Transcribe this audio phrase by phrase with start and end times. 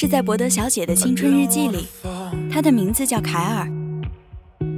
[0.00, 1.86] 是在博德小姐的青春日记里，
[2.50, 3.70] 她的名字叫凯尔。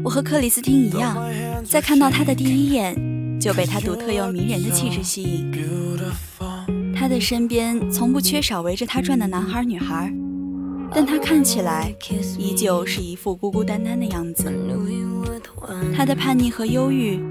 [0.03, 1.17] 我和克里斯汀一样，
[1.65, 5.53] 在看到他的第一眼就被他独特又迷人的气质吸引。
[6.93, 10.13] 他的身边从不缺少围着他转的男孩女孩，
[10.93, 11.95] 但他看起来
[12.37, 14.53] 依旧是一副孤孤单单的样子。
[15.97, 17.23] 他的叛逆和忧郁，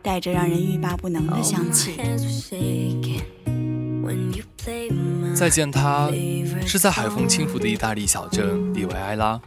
[0.00, 1.90] 带着让人欲罢不能的香气。
[5.34, 6.10] 再见他，
[6.66, 9.40] 是在海风轻拂的意大利小镇里维埃拉。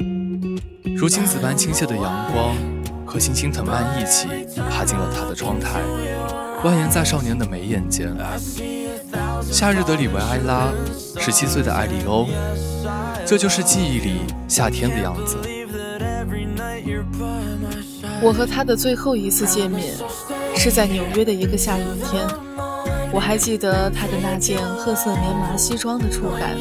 [0.95, 2.55] 如青子般倾泻的阳光
[3.05, 4.27] 和星星藤蔓一起
[4.69, 5.81] 爬进了他的窗台，
[6.63, 8.15] 蜿蜒在少年的眉眼间。
[9.43, 10.69] 夏日的里维埃拉，
[11.19, 12.27] 十七岁的艾利欧，
[13.25, 15.37] 这就是记忆里夏天的样子。
[18.21, 19.95] 我和他的最后一次见面，
[20.55, 22.27] 是在纽约的一个下雨天。
[23.11, 26.55] 我还记得他的那件褐色棉麻西装的触感。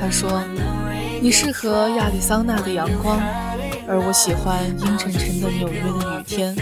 [0.00, 0.42] 他说。
[1.18, 3.18] 你适合亚利桑那的阳光，
[3.88, 6.54] 而我喜欢阴沉沉的纽约的雨天。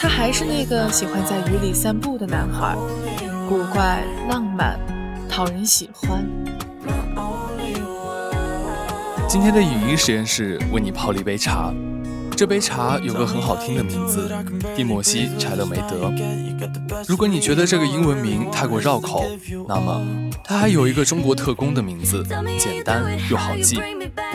[0.00, 2.74] 他还是那个喜欢在雨里散步的男孩，
[3.46, 4.80] 古怪、浪漫，
[5.28, 6.26] 讨人喜欢。
[9.28, 11.72] 今天的影音实验室为你泡了一杯茶。
[12.36, 14.30] 这杯茶有个很好听的名字，
[14.76, 16.12] 蒂莫西·柴勒梅德。
[17.08, 19.24] 如果你觉得这个英文名太过绕口，
[19.66, 20.04] 那么
[20.44, 22.22] 它还有一个中国特工的名字，
[22.58, 23.80] 简单又好记，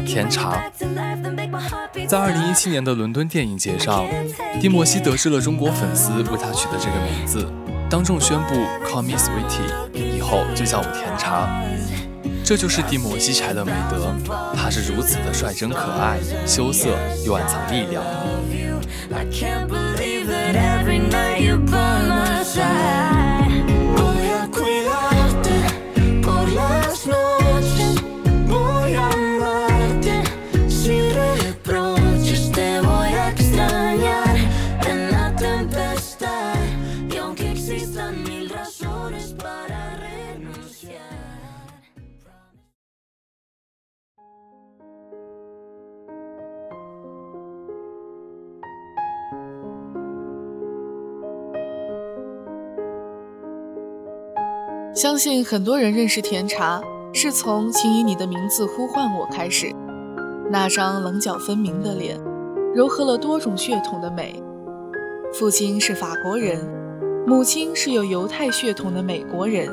[0.04, 0.64] 甜茶。
[2.08, 4.04] 在2017年的伦敦电影节上，
[4.60, 7.48] 蒂莫西得知了中国粉丝为他取的这个名字，
[7.88, 11.48] 当众宣布 “Call me sweetie”，以后就叫我甜茶。
[12.52, 14.14] 这就是蒂莫西·柴勒美德，
[14.54, 16.90] 他是如此的率真可爱、羞涩
[17.26, 18.04] 又暗藏力量。
[55.02, 56.80] 相信很多人认识甜茶，
[57.12, 59.74] 是从《请以你的名字呼唤我》开始。
[60.52, 62.22] 那张棱角分明的脸，
[62.76, 64.40] 糅合了多种血统的美。
[65.34, 66.70] 父亲是法国人，
[67.26, 69.68] 母亲是有犹太血统的美国人。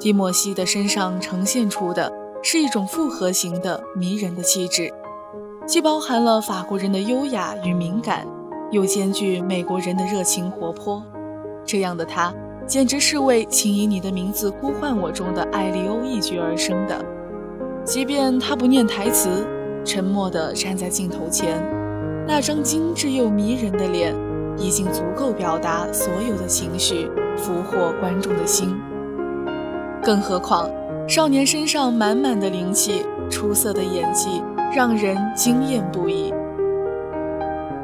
[0.00, 2.10] 蒂莫西的身上呈现出的
[2.42, 4.90] 是一种复合型的迷人的气质，
[5.66, 8.26] 既包含了法国人的优雅与敏感，
[8.70, 11.04] 又兼具美国人的热情活泼。
[11.66, 12.32] 这样的他。
[12.68, 17.02] 简直是为《请以你的名字呼唤我》中的艾利欧一角而生的。
[17.82, 19.46] 即便他不念台词，
[19.86, 21.64] 沉默地站在镜头前，
[22.26, 24.14] 那张精致又迷人的脸，
[24.58, 28.78] 已经足够表达所有的情绪，俘获观众的心。
[30.02, 30.70] 更何况，
[31.08, 34.42] 少年身上满满的灵气，出色的演技，
[34.76, 36.30] 让人惊艳不已。《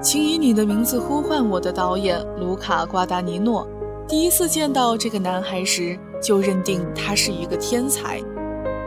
[0.03, 3.67] 请以你的名字呼唤我》的导演卢卡·瓜达尼诺。
[4.06, 8.21] 第一次见到这个男孩时，就认定他是一个天才。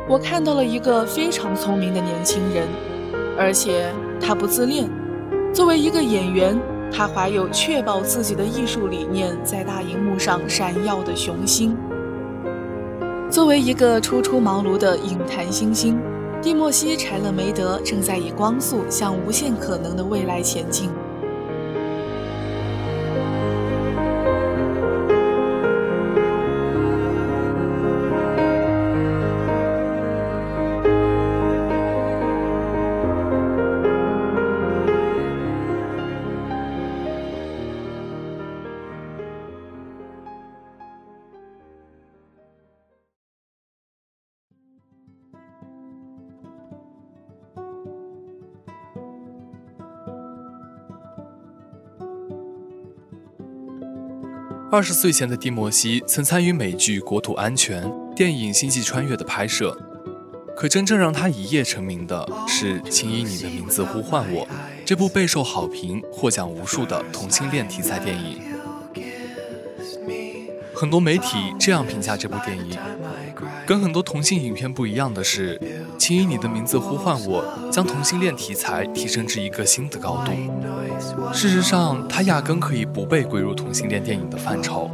[0.08, 2.68] 我看到了一个非常聪明的年轻人，
[3.36, 3.92] 而且
[4.22, 4.88] 他不自恋。
[5.52, 6.56] 作为一个演员，
[6.92, 11.76] 他怀有确保自己的艺术理念在大荧幕上闪耀的雄心。
[13.28, 16.00] 作为一个初出茅庐的影坛新星，
[16.44, 20.92] 蒂莫西·柴勒梅德正在以光速向无限可能的未来前进。
[54.70, 59.78] 二十岁前的蒂莫西曾参与美剧《国土安全》、电影《星际穿越》的拍摄，
[60.58, 64.46] 可真正让他一夜成名的是《请以你的名字呼唤我》
[64.86, 68.42] 这部备受好评、获奖无数的同性恋题材电影。
[70.76, 72.78] 很多媒体这样评价这部电影：
[73.66, 75.58] 跟很多同性影片不一样的是，
[75.98, 80.32] 《请以你的名字呼唤我》将同性恋题材提升至一个新的高度。
[81.34, 84.90] 事实上，它压根可以不被归入同性恋电影的范畴。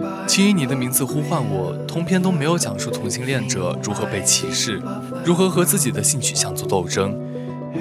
[0.26, 4.82] 《请以你的名字呼唤我》通篇都没有讲述同性恋者如何被歧视，
[5.24, 7.16] 如何和自己的性取向做斗争。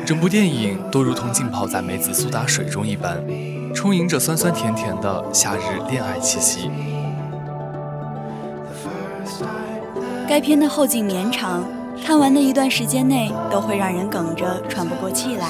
[0.05, 3.23] 整部电影都如同浸泡在梅子苏打水中一般，
[3.73, 5.59] 充盈着酸酸甜甜的夏日
[5.89, 6.69] 恋爱气息。
[10.27, 11.63] 该片的后劲绵长，
[12.03, 15.47] 看完的一段时间内都会让人哽着喘不过气来，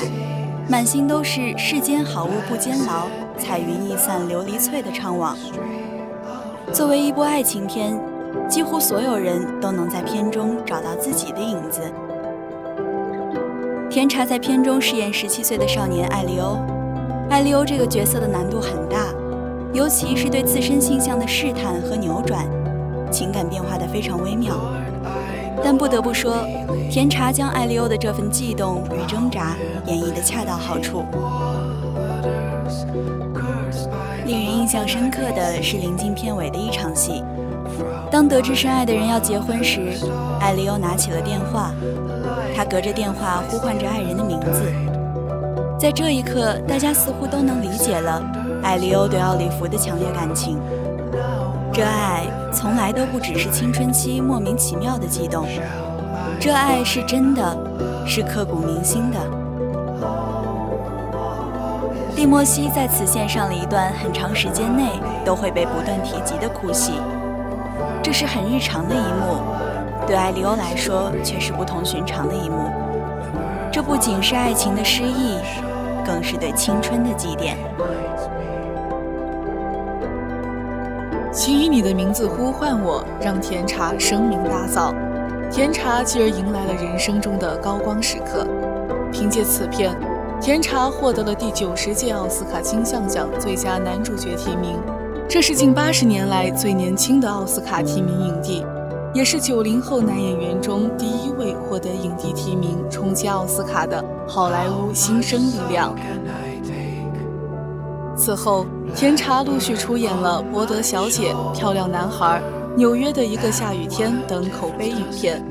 [0.69, 3.07] 满心都是世间好物不坚牢，
[3.39, 5.35] 彩云易散琉璃脆的怅惘。
[6.71, 8.00] 作为一部爱情片，
[8.47, 11.81] 几乎所有人都能在片中找到自己的影子。
[13.89, 16.59] 甜茶在片中饰演十七岁的少年艾利欧，
[17.31, 19.07] 艾利欧这个角色的难度很大，
[19.73, 22.45] 尤其是对自身形象的试探和扭转。
[23.11, 24.55] 情感变化的非常微妙，
[25.63, 26.45] 但不得不说，
[26.92, 29.56] 甜茶将艾利欧的这份悸动与挣扎
[29.86, 31.06] 演绎得恰到好处。
[34.25, 37.24] 令人印象深刻的是临近片尾的一场戏，
[38.12, 39.81] 当得知深爱的人要结婚时，
[40.39, 41.71] 艾利欧拿起了电话，
[42.56, 44.62] 他隔着电话呼唤着爱人的名字。
[45.80, 48.21] 在这一刻，大家似乎都能理解了
[48.63, 50.57] 艾利欧对奥利弗的强烈感情。
[51.74, 55.45] 这爱从来都不只是青春期莫名其妙的悸动，
[56.39, 57.57] 这爱是真的，
[58.05, 59.17] 是刻骨铭心的。
[62.15, 64.83] 蒂莫西在此献上了一段很长时间内
[65.25, 66.94] 都会被不断提及的哭戏，
[68.03, 69.41] 这是很日常的一幕，
[70.05, 72.69] 对艾利欧来说却是不同寻常的一幕。
[73.71, 75.38] 这不仅是爱情的失意，
[76.05, 77.55] 更是对青春的祭奠。
[81.33, 84.94] 请以你的名字呼唤我，让甜茶声名大噪。
[85.50, 88.45] 甜茶继而迎来了人生中的高光时刻。
[89.12, 89.97] 凭借此片，
[90.39, 94.77] 甜茶获得了第九十届奥斯卡金像奖最佳男主角提名，
[95.27, 98.63] 这是近八十年来最年轻的奥斯卡提名影帝，
[99.12, 105.95] 也是九零后男演员中第一位获得影帝提名、冲击奥斯卡的好莱坞新生力量。
[108.25, 108.66] 此后，
[108.96, 112.42] 甜茶陆续出演了《博德小姐》《漂亮男孩》
[112.78, 115.46] 《纽约的一个下雨天》等口碑影片。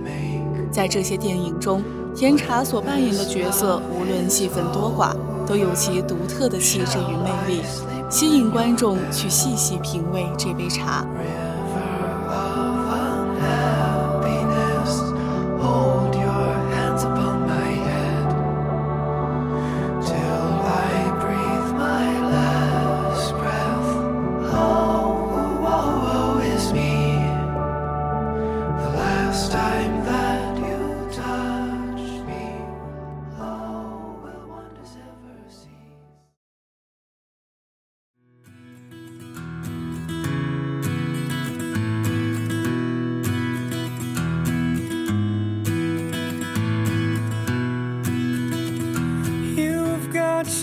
[0.71, 1.85] 在这些电影中，
[2.17, 5.15] 甜茶所扮演的角色，无论戏份多寡，
[5.47, 7.61] 都有其独特的气质与魅力，
[8.09, 11.05] 吸引观众去细细品味这杯茶。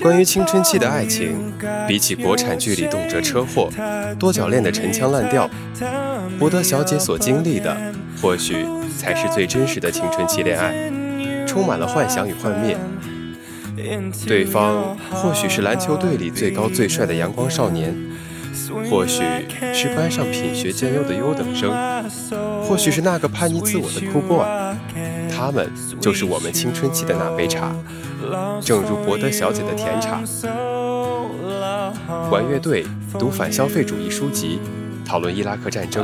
[0.01, 1.53] 关于青春期的爱情，
[1.87, 3.69] 比起国产剧里动辄车祸、
[4.17, 5.47] 多角恋的陈腔滥调，
[6.39, 7.77] 博德小姐所经历的，
[8.21, 8.65] 或许
[8.99, 10.73] 才是最真实的青春期恋爱，
[11.47, 12.77] 充满了幻想与幻灭。
[14.27, 17.95] 对方或许是篮球队里最高最帅的阳光少年，
[18.89, 19.23] 或许
[19.73, 21.71] 是班上品学兼优的优等生，
[22.61, 24.45] 或许是那个叛逆自我的酷 boy，
[25.33, 27.73] 他们就是我们青春期的那杯茶。
[28.59, 30.21] 正如博德小姐的甜茶，
[32.29, 32.85] 玩乐队
[33.17, 34.59] 读反消费主义书籍，
[35.05, 36.03] 讨论伊拉克战争。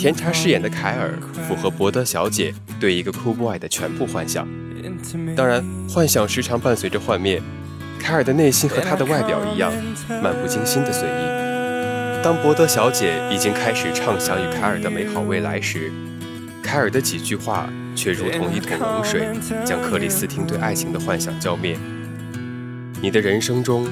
[0.00, 1.12] 甜茶饰演的凯尔
[1.46, 4.48] 符合博德小姐对一个酷 boy 的全部幻想。
[5.36, 7.38] 当然，幻想时常伴随着幻灭。
[7.98, 9.70] 凯尔的内心和他的外表一样，
[10.22, 12.24] 漫不经心的随意。
[12.24, 15.92] 当博德小姐已经开始畅想与凯尔的美好未来时，
[16.62, 17.68] 凯尔的几句话。
[17.96, 19.28] 却如同一桶冷水，
[19.66, 21.76] 将克里斯汀对爱情的幻想浇灭。
[23.02, 23.86] 你的人生中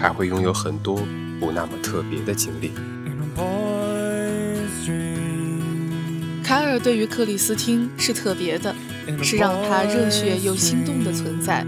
[0.00, 1.02] 还会拥有很多
[1.38, 2.72] 不那么特别的经历。
[6.52, 8.74] 凯尔对于克里斯汀是特别的，
[9.22, 11.64] 是让他热血又心动的存在。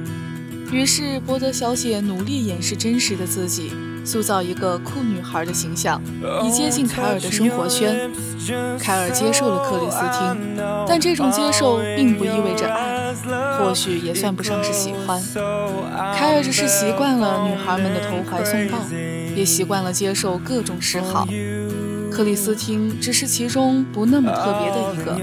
[0.71, 3.73] 于是波德小姐努力掩饰真实的自己，
[4.05, 5.99] 塑造一个酷女孩的形象，
[6.45, 8.11] 以接近凯尔的生活圈。
[8.79, 13.15] 凯尔接受了克里斯汀，但这种接受并不意味着爱，
[13.57, 15.19] 或许也算不上是喜欢。
[16.15, 18.79] 凯尔只是习惯了女孩们的投怀送抱，
[19.35, 21.27] 也习惯了接受各种示好。
[22.15, 25.19] 克里斯汀只是其中不那么特别的一个。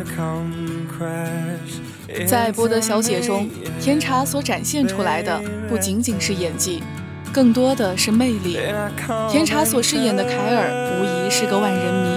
[2.27, 6.83] 在波德小姐中，甜茶所展现出来的不仅仅是演技，
[7.31, 8.57] 更多的是魅力。
[9.31, 10.69] 甜茶所饰演的凯尔
[10.99, 12.09] 无疑是个万人迷，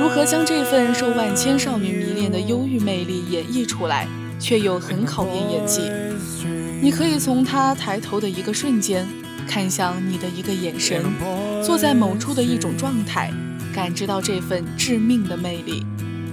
[0.00, 4.06] 如何将这份受万千少女迷恋的忧郁魅力演绎出来，
[4.38, 5.90] 却又很考验演技。
[6.80, 9.04] 你可以从他抬头的一个瞬间，
[9.48, 11.02] 看向你的一个眼神，
[11.60, 13.32] 坐在某处的一种状态。
[13.76, 15.84] 感知到这份致命的魅力，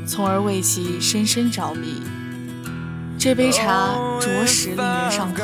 [0.07, 2.01] 从而为其深深着迷。
[3.19, 3.89] 这杯茶
[4.21, 5.43] 着实令人上头。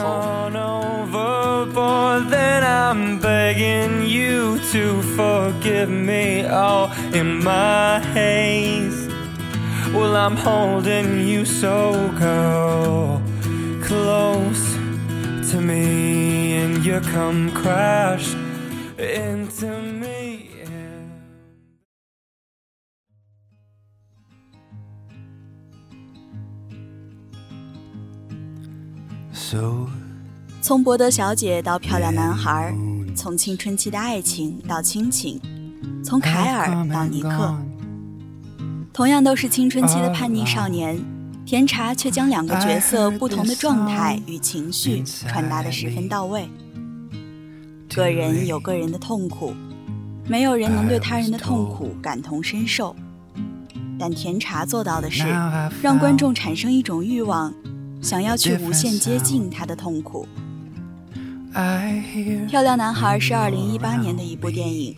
[30.61, 32.73] 从博德小姐到漂亮男孩，
[33.15, 35.39] 从青春期的爱情到亲情，
[36.03, 37.55] 从凯尔到尼克，
[38.93, 40.99] 同样都是青春期的叛逆少年，
[41.45, 46.47] 甜茶却将两个角色不同的状态与情绪传达的十分到位。
[47.95, 49.53] 个人有个人的痛苦，
[50.27, 52.95] 没有人能对他人的痛苦感同身受，
[53.97, 55.27] 但甜茶做到的是
[55.81, 57.51] 让观众产生一种欲望。
[58.01, 60.27] 想要去无限接近他的痛苦。
[62.47, 64.95] 漂亮男孩是二零一八年的一部电影，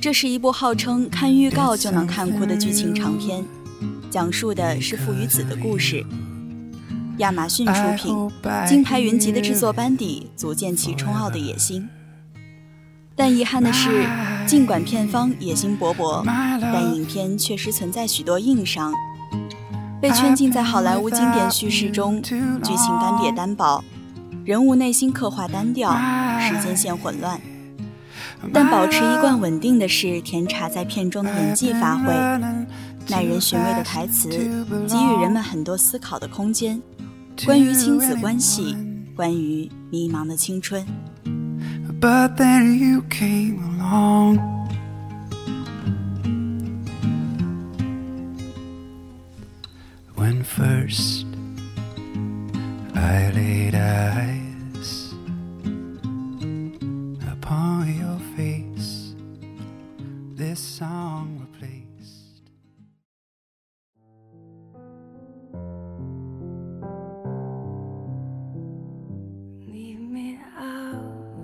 [0.00, 3.44] 这是一部号称看预告就能看哭的剧情长片，
[4.10, 6.04] 讲述的是父与子的故事。
[7.18, 8.30] 亚马逊出品，
[8.66, 11.88] 金牌云集的制作班底足见其冲奥的野心。
[13.14, 14.06] 但遗憾的是，
[14.46, 18.92] 尽管片方野心勃勃，但影片确实存在许多硬伤。
[20.00, 22.38] 被圈禁在好莱坞经典叙事中，剧
[22.76, 23.84] 情干瘪单薄，
[24.44, 25.94] 人物内心刻画单调，
[26.40, 27.38] 时间线混乱。
[28.52, 32.06] 但保持一贯稳定的是甜茶在片中的演技发挥，
[33.08, 36.80] 耐人寻味的台词，给予人们很多思考的空间，
[37.44, 38.74] 关于亲子关系，
[39.14, 40.82] 关于迷茫的青春。
[42.00, 42.30] first
[53.90, 55.14] eyes
[57.30, 59.14] upon your face,
[60.36, 61.90] this song replaced.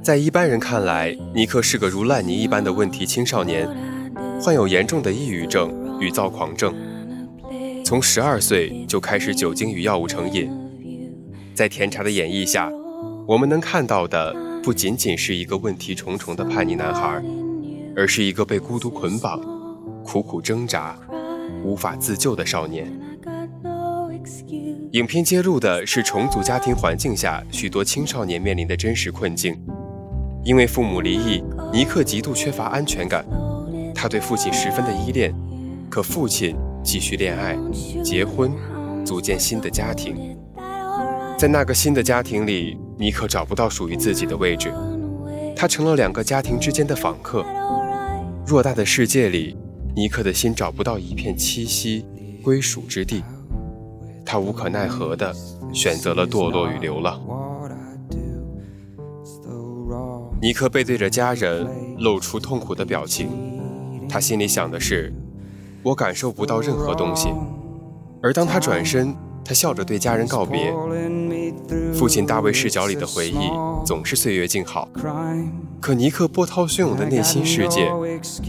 [0.03, 3.69] 在一般人看来，尼克是个如烂泥一般的问题青少年，
[4.41, 6.73] 患有严重的抑郁症与躁狂症。
[7.85, 10.49] 从十二岁就开始酒精与药物成瘾，
[11.57, 12.71] 在甜茶的演绎下，
[13.27, 17.23] 我们能看到的不仅仅是一个问题重重的叛逆男孩，
[17.97, 19.41] 而是一个被孤独捆绑、
[20.05, 20.95] 苦苦挣扎、
[21.65, 22.87] 无法自救的少年。
[24.93, 29.59] 影片揭露的是重组家庭环境下许多青少年面临的真实困境。
[30.45, 33.25] 因为父母离异，尼克极度缺乏安全感，
[33.95, 35.35] 他对父亲十分的依恋，
[35.89, 36.55] 可父亲。
[36.85, 37.59] 继续恋爱，
[38.05, 38.53] 结婚，
[39.05, 40.39] 组建新的家庭。
[41.39, 44.73] 在那个新的家庭里，尼克找不到属于自己的位置，
[45.55, 47.45] 他成了两个家庭之间的访客。
[48.47, 49.55] 偌大的世界里，
[49.95, 52.07] 尼克的心找不到一片栖息
[52.43, 53.23] 归属之地，
[54.25, 55.31] 他无可奈何地
[55.75, 57.21] 选择了堕落与流浪。
[60.41, 61.67] 尼克背对着家人，
[61.99, 63.29] 露出痛苦的表情，
[64.09, 65.13] 他心里想的是。
[65.83, 67.29] 我感受不到任何东西，
[68.23, 69.15] 而当他转身，
[69.45, 70.73] 他笑着对家人告别。
[71.95, 73.51] 父亲大卫视角里的回忆
[73.85, 74.89] 总是岁月静好，
[75.81, 77.91] 可尼克波涛汹涌的内心世界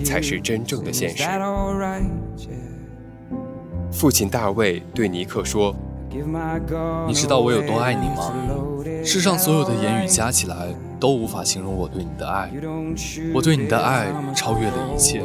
[0.03, 1.23] 才是真正的现实。
[3.91, 5.75] 父亲大卫对尼克说
[7.07, 8.33] ：“你知道我有多爱你吗？
[9.03, 12.51] 世上所有的言语加起来。”都无法形容我对你的爱，
[13.31, 15.21] 我对你的爱超越了一切。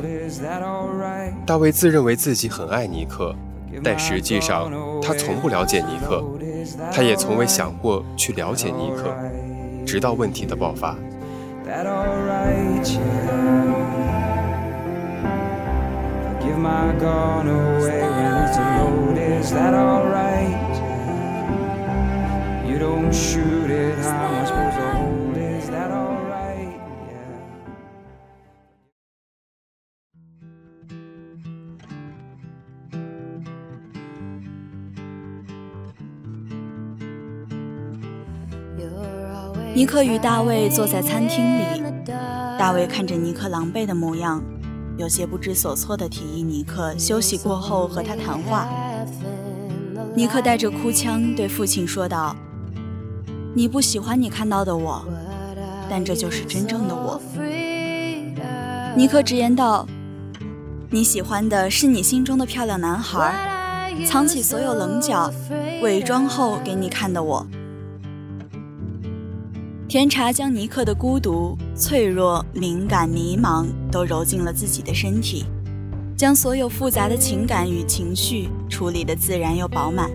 [1.47, 3.35] 大卫自认为自己很爱尼克，
[3.83, 4.71] 但实际上
[5.01, 6.23] 他从不了解尼克，
[6.92, 9.14] 他也从未想过去了解尼克，
[9.85, 10.97] 直到问题的爆发。
[39.75, 41.83] 尼克与大卫坐在餐厅里，
[42.59, 44.43] 大卫看着尼克狼狈的模样，
[44.99, 48.69] 有些不知所措地提议尼克休息过后和他谈话。
[50.14, 52.37] 尼克带着哭腔对父亲说道
[53.57, 55.02] ：“你不喜欢你看到的我，
[55.88, 57.19] 但这就是真正的我。”
[58.95, 59.87] 尼克直言道
[60.91, 65.33] ：“你喜欢的是你心中的漂亮男孩，藏起所有棱角，
[65.83, 67.47] 伪装后给你看的我。”
[69.93, 75.45] 甜茶将尼克的孤独、脆弱、敏感、迷茫都揉进了自己的身体，
[76.17, 80.11] 将所有复杂的情感与情绪处理得自然又饱满。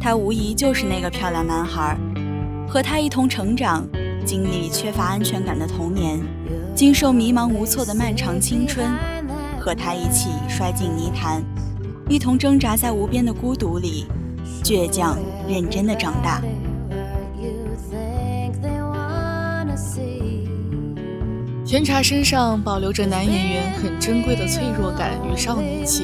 [0.00, 1.94] 他无疑就是那个漂亮男孩，
[2.66, 3.86] 和他一同成长，
[4.24, 6.18] 经历缺乏安全感的童年，
[6.74, 8.90] 经受迷茫无措的漫长青春，
[9.60, 11.44] 和他一起摔进泥潭，
[12.08, 14.06] 一同挣扎在无边的孤独里，
[14.64, 16.40] 倔强认真的长大。
[21.70, 26.02] 甜茶身上保留着男演员很珍贵的脆弱感与少年气，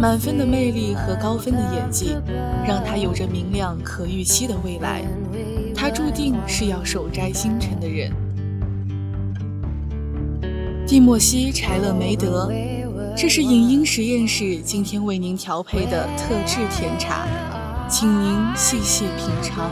[0.00, 2.16] 满分的魅力和高分的演技，
[2.64, 5.02] 让他有着明亮可预期的未来。
[5.74, 8.12] 他注定是要守摘星辰的人。
[10.86, 12.48] 蒂莫西·柴勒梅德，
[13.16, 17.26] 这是影音实验室今天为您调配的特制甜茶，
[17.88, 19.68] 请您细细品尝。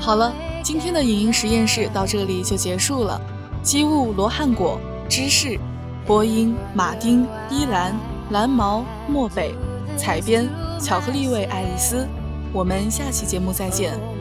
[0.00, 3.20] 好了，今天的影音实验室到这里就结束了。
[3.62, 5.58] 机务罗汉果、芝士，
[6.06, 7.94] 播音马丁、依兰、
[8.30, 9.54] 蓝毛、漠北，
[9.96, 10.48] 彩编
[10.80, 12.08] 巧克力味爱丽丝。
[12.52, 14.19] 我们下期节目再见。